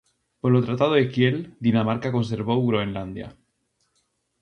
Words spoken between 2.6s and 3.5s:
Groenlandia.